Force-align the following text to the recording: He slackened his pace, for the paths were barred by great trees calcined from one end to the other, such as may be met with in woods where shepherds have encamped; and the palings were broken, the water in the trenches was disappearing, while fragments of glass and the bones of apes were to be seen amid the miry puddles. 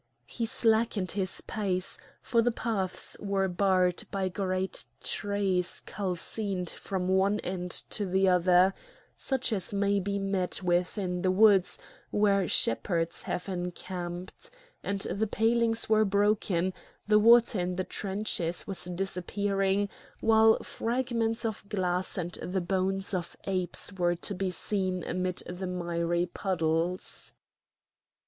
He 0.25 0.47
slackened 0.47 1.11
his 1.11 1.41
pace, 1.41 1.99
for 2.23 2.41
the 2.41 2.49
paths 2.51 3.15
were 3.19 3.47
barred 3.47 4.05
by 4.09 4.29
great 4.29 4.85
trees 5.03 5.79
calcined 5.85 6.71
from 6.71 7.07
one 7.07 7.39
end 7.41 7.69
to 7.91 8.07
the 8.07 8.27
other, 8.27 8.73
such 9.15 9.53
as 9.53 9.75
may 9.75 9.99
be 9.99 10.17
met 10.17 10.63
with 10.63 10.97
in 10.97 11.21
woods 11.37 11.77
where 12.09 12.47
shepherds 12.47 13.21
have 13.29 13.47
encamped; 13.47 14.49
and 14.81 15.01
the 15.01 15.27
palings 15.27 15.87
were 15.87 16.03
broken, 16.03 16.73
the 17.07 17.19
water 17.19 17.59
in 17.59 17.75
the 17.75 17.83
trenches 17.83 18.65
was 18.65 18.85
disappearing, 18.85 19.87
while 20.19 20.57
fragments 20.63 21.45
of 21.45 21.69
glass 21.69 22.17
and 22.17 22.39
the 22.41 22.59
bones 22.59 23.13
of 23.13 23.37
apes 23.43 23.93
were 23.93 24.15
to 24.15 24.33
be 24.33 24.49
seen 24.49 25.03
amid 25.03 25.43
the 25.45 25.67
miry 25.67 26.25
puddles. 26.25 27.33